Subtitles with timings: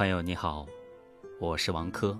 [0.00, 0.66] 朋友你好，
[1.38, 2.18] 我是王珂。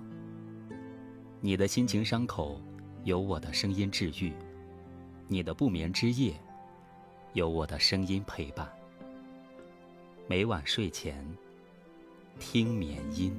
[1.39, 2.61] 你的心情伤口，
[3.05, 4.31] 有我的声音治愈；
[5.27, 6.39] 你的不眠之夜，
[7.33, 8.71] 有我的声音陪伴。
[10.27, 11.25] 每晚睡前
[12.39, 13.33] 听眠音。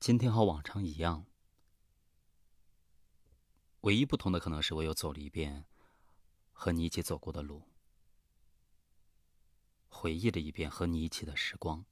[0.00, 1.26] 今天和往常一样。
[3.84, 5.66] 唯一不同的可能是我又走了一遍
[6.54, 7.62] 和你一起走过的路，
[9.88, 11.84] 回忆了一遍和你一起的时光。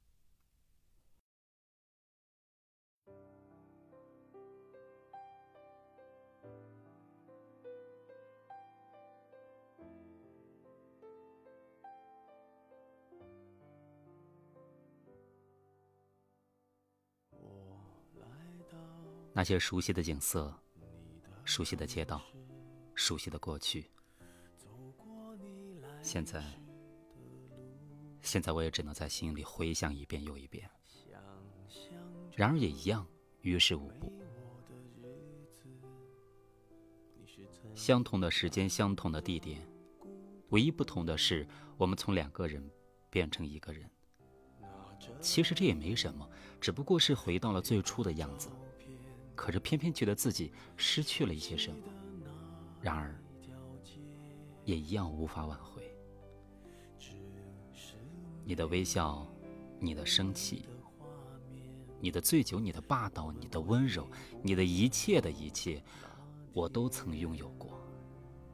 [19.34, 20.58] 那些熟悉的景色。
[21.44, 22.22] 熟悉的街道，
[22.94, 23.90] 熟悉的过去。
[26.02, 26.42] 现在，
[28.20, 30.68] 现在我也只能在心里回想一遍又一遍。
[32.34, 33.06] 然而也一样，
[33.42, 34.12] 于事无补。
[37.74, 39.66] 相同的时间，相同的地点，
[40.50, 41.46] 唯一不同的是，
[41.76, 42.70] 我们从两个人
[43.10, 43.88] 变成一个人。
[45.20, 46.28] 其实这也没什么，
[46.60, 48.48] 只不过是回到了最初的样子。
[49.34, 51.76] 可是偏偏觉得自己失去了一些什么，
[52.80, 53.14] 然而
[54.64, 55.82] 也一样无法挽回。
[58.44, 59.26] 你的微笑，
[59.78, 60.64] 你的生气，
[62.00, 64.08] 你的醉酒，你的霸道，你的温柔，
[64.42, 65.82] 你的一切的一切，
[66.52, 67.78] 我都曾拥有过，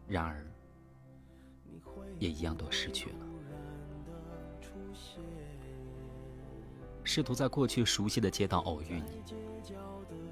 [0.07, 0.47] 然而
[2.19, 3.28] 也一样都失去了。
[7.09, 9.23] 试图在过去熟悉的街道偶遇你。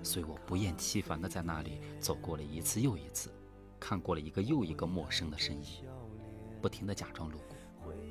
[0.03, 3.33] 所以我不厌其烦地在那里走过了一次又一次，
[3.81, 5.87] 看过了一个又一个陌生的身影，
[6.61, 7.57] 不停地假装路过，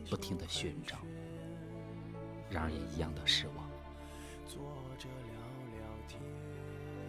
[0.10, 0.98] 不停地寻找，
[2.50, 3.70] 然而也一样的失望。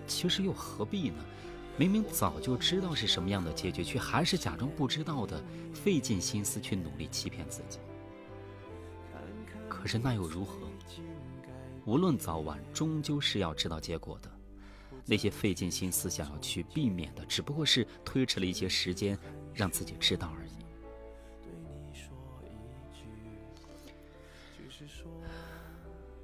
[0.06, 1.24] 其实又何必呢？
[1.78, 7.78] 明明早就知道是什么样的结局，却还是假装不知道的，费尽心思去努力欺骗自己。
[9.70, 10.58] 可是那又如何？
[11.86, 14.28] 无论早晚，终究是要知道结果的。
[15.04, 19.16] 那些费尽心思想要去避免的，只不过是推迟了一些时间，
[19.54, 20.50] 让自己知道而已。
[21.40, 21.52] 对
[21.86, 22.12] 你说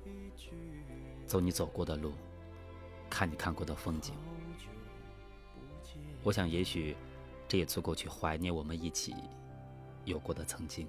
[0.05, 0.51] 一句
[1.27, 2.13] 走你走过的路，
[3.09, 4.17] 看你看过的风景。
[6.25, 6.97] 我想，也许
[7.47, 9.15] 这也足够去怀念我们一起
[10.05, 10.89] 有过的曾经。